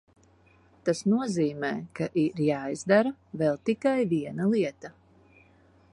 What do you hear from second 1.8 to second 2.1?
ka